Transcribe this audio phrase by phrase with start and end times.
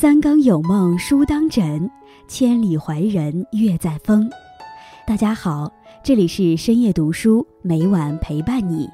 [0.00, 1.90] 三更有梦书当枕，
[2.26, 4.30] 千里怀人月在风。
[5.06, 5.70] 大家好，
[6.02, 8.88] 这里是深夜读书，每晚陪伴你。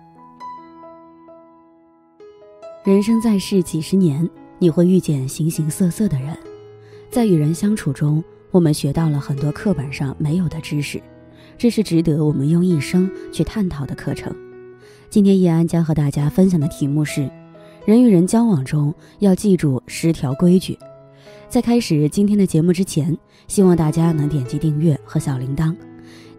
[2.85, 6.37] 人生在世几十年，你会遇见形形色色的人，
[7.09, 8.21] 在与人相处中，
[8.51, 11.01] 我们学到了很多课本上没有的知识，
[11.57, 14.35] 这是值得我们用一生去探讨的课程。
[15.09, 17.31] 今天叶安将和大家分享的题目是。
[17.85, 20.77] 人与人交往中要记住十条规矩。
[21.49, 25.75] 在开始今天的节目之前，希望大家能点击订阅和小铃铛。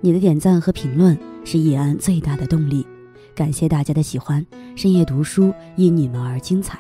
[0.02, 2.86] 你的点赞和评论是易安最大的动力。
[3.34, 6.80] 感谢大家的喜欢，深夜读书因你们而精彩。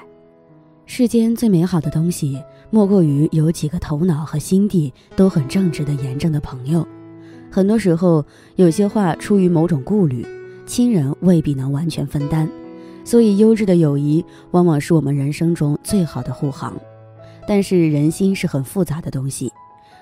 [0.85, 6.85] 世间最美好的东西，莫过于有几个头脑和心地都很正直的严正的朋友。
[7.49, 8.23] 很多时候，
[8.57, 10.27] 有些话出于某种顾虑，
[10.65, 12.47] 亲人未必能完全分担。
[13.05, 16.77] 所以，优质的友谊往往是我们人生中最好的护航。
[17.47, 19.51] 但是，人心是很复杂的东西。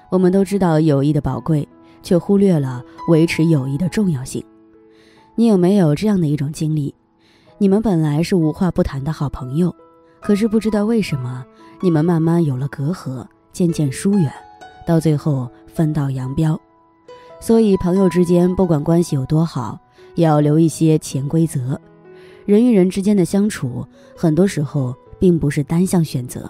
[0.10, 1.68] 我们都知道友谊的宝贵，
[2.02, 4.44] 却忽略了维持友谊的重要性。
[5.36, 6.94] 你有没有这样的一种经历？
[7.58, 9.74] 你们本来是无话不谈的好朋友，
[10.22, 11.46] 可是不知道为什么，
[11.82, 14.32] 你们慢慢有了隔阂，渐渐疏远，
[14.86, 16.60] 到最后分道扬镳。
[17.40, 19.80] 所以，朋友之间不管关系有多好，
[20.16, 21.80] 也要留一些潜规则。
[22.46, 23.86] 人与人之间的相处，
[24.16, 26.50] 很多时候并不是单向选择，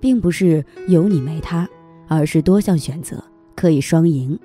[0.00, 1.68] 并不是有你没他，
[2.08, 3.22] 而是多项选择，
[3.54, 4.38] 可以双赢。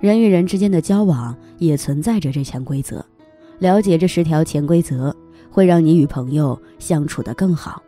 [0.00, 3.04] 人与人之间的交往也存在着这潜规则，
[3.58, 5.14] 了解这十条潜规则，
[5.50, 7.82] 会让你与朋友相处得更好。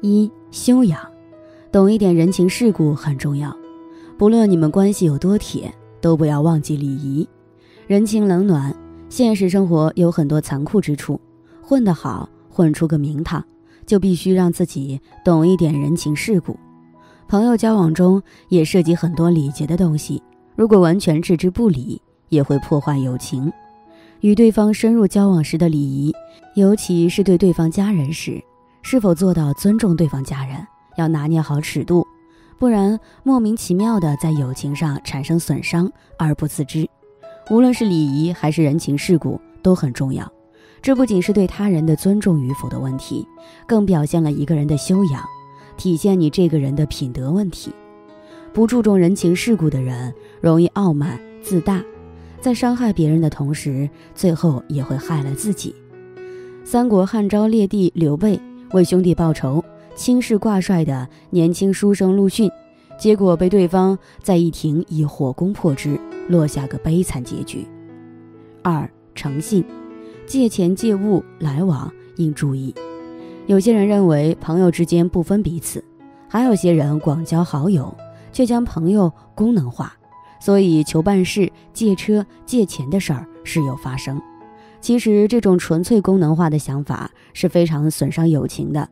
[0.00, 1.00] 一修养，
[1.70, 3.56] 懂一点人情世故很重要。
[4.16, 7.28] 不论你们关系有多铁，都不要忘记礼仪。
[7.88, 8.74] 人情冷暖，
[9.08, 11.20] 现实生活有很多残酷之处。
[11.60, 13.44] 混得好，混出个名堂，
[13.86, 16.58] 就必须让自己懂一点人情世故。
[17.28, 20.22] 朋友交往中也涉及很多礼节的东西，
[20.54, 23.52] 如果完全置之不理，也会破坏友情。
[24.20, 26.14] 与对方深入交往时的礼仪，
[26.54, 28.42] 尤其是对对方家人时，
[28.82, 30.66] 是否做到尊重对方家人，
[30.96, 32.06] 要拿捏好尺度，
[32.58, 36.88] 不然莫名其妙的在友情上产生损伤而不自知。
[37.50, 40.30] 无论是礼仪还是人情世故，都很重要。
[40.82, 43.24] 这不仅是对他人的尊重与否的问题，
[43.68, 45.24] 更表现了一个人的修养，
[45.76, 47.72] 体现你这个人的品德问题。
[48.52, 51.80] 不注重人情世故的人，容易傲慢自大，
[52.40, 55.72] 在伤害别人的同时，最后也会害了自己。
[56.64, 58.38] 三国汉昭烈帝刘备
[58.72, 59.64] 为兄弟报仇，
[59.94, 62.50] 轻视挂帅的年轻书生陆逊，
[62.98, 65.96] 结果被对方在一庭以火攻破之，
[66.28, 67.64] 落下个悲惨结局。
[68.62, 69.64] 二诚信。
[70.32, 72.74] 借钱借物来往应注意，
[73.44, 75.84] 有些人认为朋友之间不分彼此，
[76.26, 77.94] 还有些人广交好友，
[78.32, 79.92] 却将朋友功能化，
[80.40, 84.18] 所以求办事、借车、借钱的事儿时有发生。
[84.80, 88.88] 其实这种纯粹功能化的想法是非常损伤友情的。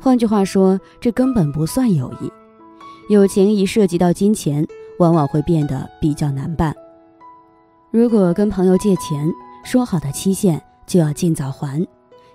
[0.00, 2.28] 换句话说，这根本不算友谊。
[3.12, 4.66] 友情一涉及到金钱，
[4.98, 6.74] 往往会变得比较难办。
[7.92, 9.32] 如果跟朋友借钱，
[9.64, 11.84] 说好的期限就要尽早还，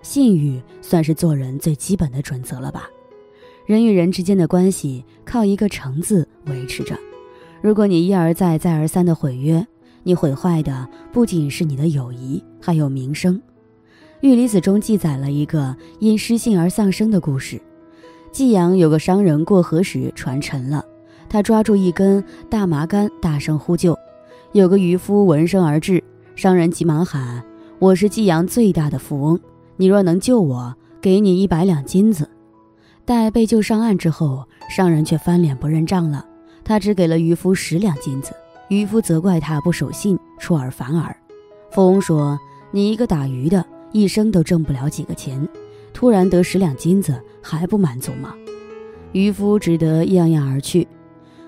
[0.01, 2.89] 信誉算是做人最基本的准则了吧？
[3.67, 6.97] 人与人之间的关系靠一个诚字维持着。
[7.61, 9.65] 如果你一而再、再而三的毁约，
[10.01, 13.37] 你毁坏的不仅是你的友谊，还有名声。
[14.21, 17.61] 《玉离子》中记载了一个因失信而丧生的故事：
[18.31, 20.83] 济阳有个商人过河时船沉了，
[21.29, 23.95] 他抓住一根大麻杆，大声呼救。
[24.51, 26.03] 有个渔夫闻声而至。
[26.39, 27.43] 商人急忙喊
[27.79, 29.37] ：“我是济阳最大的富翁，
[29.75, 32.29] 你若能救我，给你一百两金子。”
[33.03, 36.25] 待被救上岸之后，商人却翻脸不认账了，
[36.63, 38.31] 他只给了渔夫十两金子。
[38.69, 41.13] 渔夫责怪他不守信，出尔反尔。
[41.71, 42.39] 富翁说
[42.71, 45.45] ：“你一个打鱼的，一生都挣不了几个钱，
[45.91, 48.33] 突然得十两金子，还不满足吗？”
[49.11, 50.87] 渔夫只得怏怏而去。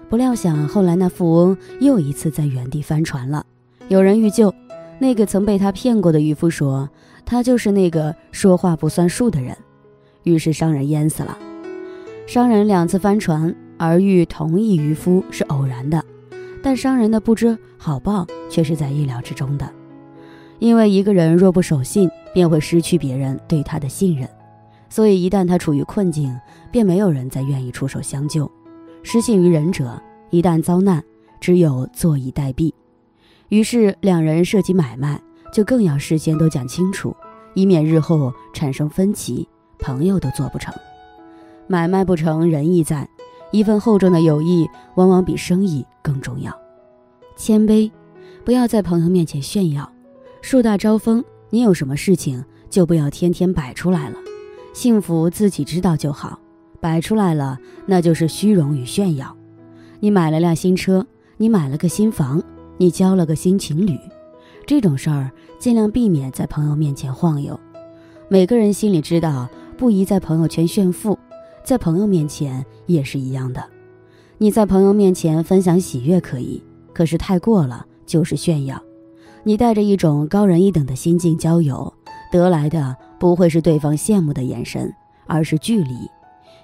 [0.10, 3.46] 不料想，后来那富翁又一次在原地翻船了，
[3.88, 4.54] 有人欲救。
[5.02, 6.88] 那个曾被他骗过的渔夫说
[7.26, 9.58] ：“他就是那个说话不算数的人。”
[10.22, 11.36] 于是商人淹死了。
[12.28, 16.06] 商人两次翻船而遇同一渔夫是偶然的，
[16.62, 19.68] 但商人的不知好报却是在意料之中的。
[20.60, 24.30] 因为一个人若不守信，便会失去别人对他的信任，
[24.88, 26.32] 所以一旦他处于困境，
[26.70, 28.50] 便没有人再愿意出手相救。
[29.02, 30.00] 失信于人者，
[30.30, 31.04] 一旦遭难，
[31.40, 32.72] 只有坐以待毙。
[33.52, 35.22] 于是两人涉及买卖，
[35.52, 37.14] 就更要事先都讲清楚，
[37.54, 39.46] 以免日后产生分歧，
[39.78, 40.74] 朋友都做不成。
[41.68, 43.10] 买卖不成仁义在，
[43.52, 46.58] 一份厚重的友谊往往比生意更重要。
[47.36, 47.92] 谦卑，
[48.46, 49.92] 不要在朋友面前炫耀。
[50.42, 54.16] 树大招风，你有什么事情就不要天天摆出来了。
[54.72, 56.40] 幸福自己知道就好，
[56.80, 59.36] 摆出来了那就是虚荣与炫耀。
[60.00, 61.06] 你买了辆新车，
[61.36, 62.42] 你买了个新房，
[62.82, 63.96] 你交了个新情侣，
[64.66, 65.30] 这种事儿
[65.60, 67.60] 尽量避免在朋友面前晃悠。
[68.28, 69.48] 每个人心里知道，
[69.78, 71.16] 不宜在朋友圈炫富，
[71.64, 73.64] 在朋友面前也是一样的。
[74.40, 76.60] 你在朋友面前分享喜悦可以，
[76.92, 78.82] 可是太过了就是炫耀。
[79.44, 81.94] 你带着一种高人一等的心境交友，
[82.32, 84.92] 得来的不会是对方羡慕的眼神，
[85.28, 85.94] 而是距离。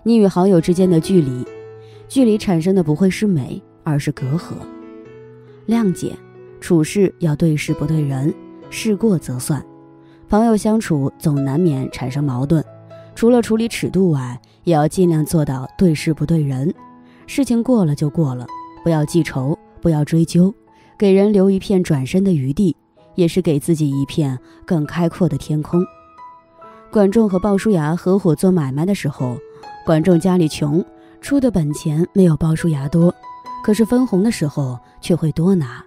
[0.01, 1.45] 你与好友之间的距离。
[2.09, 4.55] 距离产生的不会是美，而是隔阂。
[5.67, 6.15] 谅解，
[6.61, 8.33] 处事要对事不对人，
[8.69, 9.63] 事过则算。
[10.29, 12.63] 朋友相处总难免产生矛盾，
[13.15, 16.73] 除了处理尺度外，也要尽量做到对事不对人。
[17.25, 18.47] 事情过了就过了，
[18.83, 20.53] 不要记仇，不要追究，
[20.97, 22.75] 给人留一片转身的余地，
[23.15, 25.85] 也是给自己一片更开阔的天空。
[26.89, 29.37] 管仲和鲍叔牙合伙做买卖的时候，
[29.85, 30.83] 管仲家里穷。
[31.19, 33.13] 出的本钱没有鲍叔牙多，
[33.63, 35.85] 可是分红的时候却会多拿。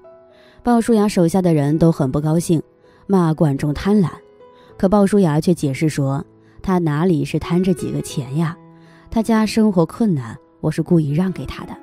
[0.62, 2.62] 鲍叔牙手下的人都很不高兴，
[3.06, 4.08] 骂管仲贪婪。
[4.78, 6.24] 可鲍叔牙却解释说，
[6.62, 8.56] 他哪里是贪这几个钱呀？
[9.10, 11.76] 他家生活困难，我是故意让给他的。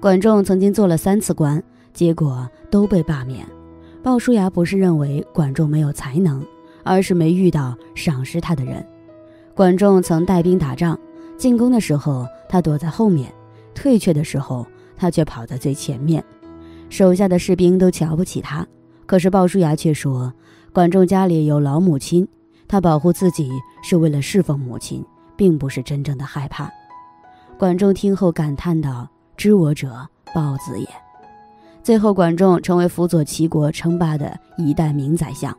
[0.00, 1.62] 管仲曾经做了三次官，
[1.94, 3.46] 结果都被罢免。
[4.02, 6.44] 鲍叔牙不是认为管仲没有才能，
[6.84, 8.86] 而是没遇到赏识他的人。
[9.54, 10.98] 管仲曾带兵打仗。
[11.38, 13.30] 进攻的时候，他躲在后面；
[13.74, 16.22] 退却的时候，他却跑在最前面。
[16.90, 18.66] 手下的士兵都瞧不起他。
[19.06, 20.32] 可是鲍叔牙却说
[20.72, 22.28] ：“管仲家里有老母亲，
[22.68, 23.50] 他保护自己
[23.82, 25.02] 是为了侍奉母亲，
[25.36, 26.70] 并不是真正的害怕。”
[27.58, 30.86] 管仲听后感叹道：“知我者，豹子也。”
[31.82, 35.56] 最后，管仲成为辅佐齐国称霸的一代名宰相。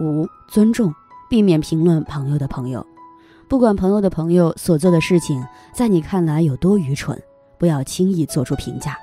[0.00, 0.94] 五、尊重，
[1.28, 2.86] 避免评论朋友的朋友。
[3.48, 5.44] 不管朋友的朋友所做的事情
[5.74, 7.20] 在你看来有多愚蠢，
[7.58, 8.96] 不要轻易做出评价。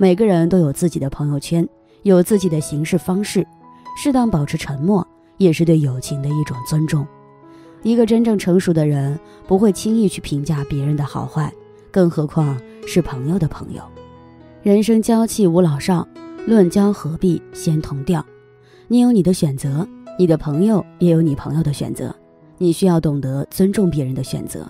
[0.00, 1.68] 每个人都有自己的朋友圈，
[2.04, 3.46] 有自己的行事方式，
[3.98, 5.06] 适当保持沉默
[5.36, 7.06] 也是对友情的一种尊重。
[7.82, 11.52] 一个真正成熟的人不会轻易去评价别人的好坏，
[11.90, 13.82] 更何况是朋友的朋友。
[14.62, 16.08] 人生交气无老少，
[16.46, 18.24] 论交何必先同调。
[18.88, 19.86] 你有你的选择，
[20.18, 22.16] 你的朋友也有你朋友的选择。
[22.56, 24.66] 你需要懂得尊重别人的选择，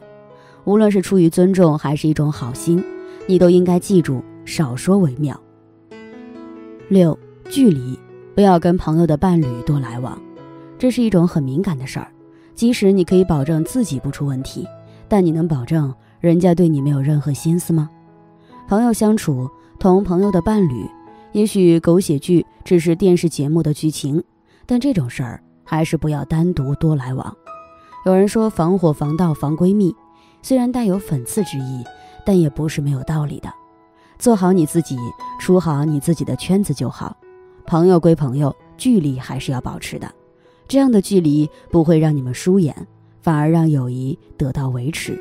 [0.65, 2.83] 无论是出于尊重还是一种好心，
[3.29, 5.39] 你都应该记住少说为妙。
[6.89, 7.99] 六，距离，
[8.35, 10.21] 不要跟朋友的伴侣多来往，
[10.79, 12.09] 这是一种很敏感的事儿。
[12.55, 14.67] 即使你可以保证自己不出问题，
[15.09, 17.89] 但你能保证人家对你没有任何心思吗？
[18.69, 19.49] 朋友相处
[19.79, 20.87] 同朋友的伴侣，
[21.33, 24.23] 也许狗血剧只是电视节目的剧情，
[24.67, 27.35] 但这种事儿还是不要单独多来往。
[28.05, 29.95] 有人说防火防盗防闺蜜，
[30.43, 31.85] 虽然带有讽刺之意，
[32.27, 33.51] 但也不是没有道理的。
[34.21, 34.99] 做好你自己，
[35.39, 37.17] 处好你自己的圈子就好。
[37.67, 40.13] 朋友归朋友，距离还是要保持的。
[40.69, 42.87] 这样的距离不会让你们疏远，
[43.23, 45.19] 反而让友谊得到维持。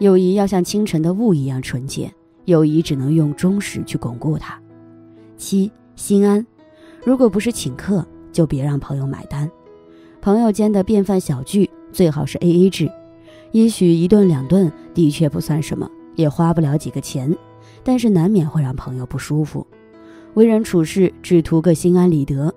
[0.00, 2.12] 友谊要像清晨的雾一样纯洁，
[2.46, 4.60] 友谊只能用忠实去巩固它。
[5.36, 6.44] 七心安，
[7.04, 9.48] 如果不是请客，就别让朋友买单。
[10.20, 11.70] 朋友间的便饭小聚。
[11.92, 12.90] 最好是 A A 制，
[13.52, 17.32] 也许一顿两顿的确不算什么，也花不了几个钱，
[17.84, 19.64] 但是难免会让朋友不舒服。
[20.34, 22.52] 为人处事只图个心安理得，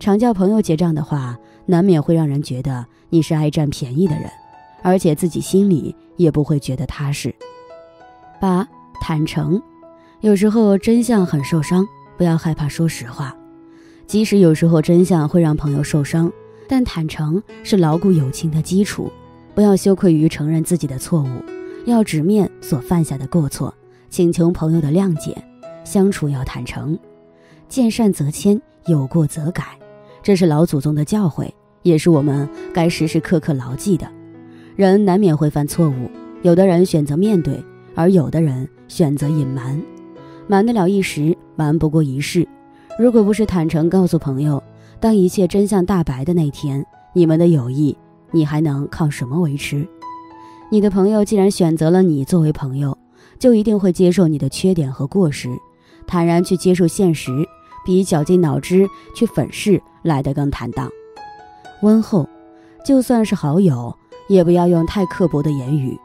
[0.00, 4.28] 常叫朋友结账的话，难免会让人觉得你是爱占便宜的人，
[4.82, 7.32] 而且自己心里也不会觉得踏实。
[8.40, 8.68] 八
[9.00, 9.62] 坦诚，
[10.20, 11.86] 有时候真相很受伤，
[12.18, 13.36] 不要害怕说实话，
[14.08, 16.30] 即使有时候真相会让朋友受伤。
[16.68, 19.12] 但坦诚是牢固友情的基础，
[19.54, 21.28] 不要羞愧于承认自己的错误，
[21.86, 23.74] 要直面所犯下的过错，
[24.10, 25.36] 请求朋友的谅解。
[25.84, 26.98] 相处要坦诚，
[27.68, 29.64] 见善则迁，有过则改，
[30.22, 31.48] 这是老祖宗的教诲，
[31.82, 34.06] 也是我们该时时刻刻牢记的。
[34.74, 36.10] 人难免会犯错误，
[36.42, 37.64] 有的人选择面对，
[37.94, 39.80] 而有的人选择隐瞒。
[40.46, 42.46] 瞒得了一时，瞒不过一世。
[42.98, 44.62] 如果不是坦诚告诉朋友。
[44.98, 47.94] 当一切真相大白的那天，你们的友谊，
[48.30, 49.86] 你还能靠什么维持？
[50.68, 52.98] 你的朋友既然选择了你作为朋友，
[53.38, 55.48] 就一定会接受你的缺点和过失，
[56.08, 57.30] 坦然去接受现实，
[57.84, 60.90] 比绞尽脑汁去粉饰来得更坦荡。
[61.82, 62.28] 温厚，
[62.84, 63.96] 就算是好友，
[64.28, 65.96] 也不要用太刻薄的言语，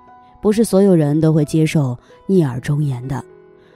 [0.44, 3.24] 不是所有人都会接受逆耳忠言的。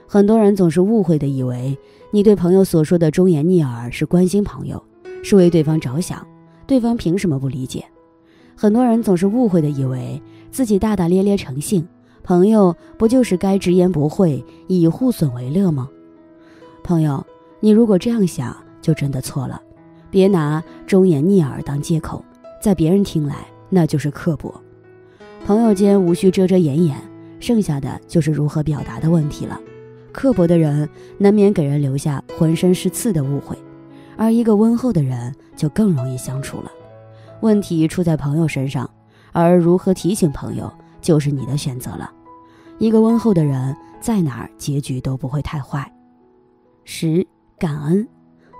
[0.06, 1.76] 很多人总是误会的以为，
[2.12, 4.80] 你对朋友所说的忠言逆耳是关心朋友，
[5.24, 6.24] 是为对方着想，
[6.64, 7.84] 对方凭什么不理解？
[8.54, 10.22] 很多人总是误会的以为，
[10.56, 11.86] 自己大大咧咧成性，
[12.22, 15.86] 朋友不就是该直言不讳，以互损为乐吗？
[16.82, 17.22] 朋友，
[17.60, 19.60] 你如果这样想，就真的错了。
[20.10, 22.24] 别拿忠言逆耳当借口，
[22.58, 24.50] 在别人听来那就是刻薄。
[25.44, 26.96] 朋友间无需遮遮掩掩，
[27.38, 29.60] 剩下的就是如何表达的问题了。
[30.10, 33.54] 刻薄的人难免给人留下浑身是刺的误会，
[34.16, 36.72] 而一个温厚的人就更容易相处了。
[37.42, 38.88] 问题出在朋友身上，
[39.42, 42.10] 而如何提醒朋友就是你的选择了。
[42.78, 45.92] 一个温厚的人在哪儿结局都不会太坏。
[46.84, 47.26] 十
[47.58, 48.08] 感恩，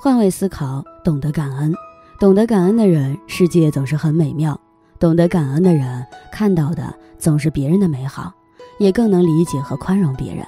[0.03, 1.73] 换位思考，懂得感恩，
[2.21, 4.61] 懂得感恩的人，世界总是很美妙。
[4.99, 8.33] 懂得感恩的人看到的总是别人的美好，
[8.79, 10.47] 也更能理解和宽容别人。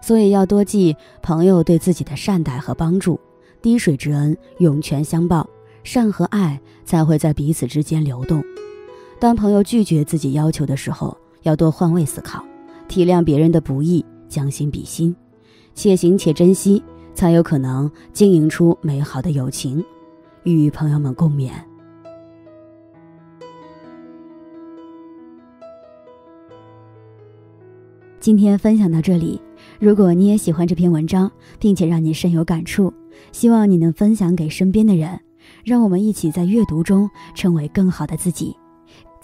[0.00, 3.18] 所以要多记朋友对自己的善待和帮助，
[3.60, 5.48] 滴水之恩涌泉相报，
[5.82, 8.40] 善和爱才会在彼此之间流动。
[9.18, 12.44] 当朋友拒绝自己要求的时候，要多换位思考，
[12.86, 15.14] 体谅别人的不易，将心比心，
[15.74, 16.82] 且行且珍惜，
[17.14, 19.82] 才有可能经营出美好的友情。
[20.44, 21.50] 与朋友们共勉。
[28.20, 29.40] 今天分享到这里。
[29.80, 32.92] 如果你也喜欢这篇文章，并且让你深有感触，
[33.32, 35.18] 希望你能分享给身边的人，
[35.64, 38.54] 让我们一起在阅读中成为更好的自己。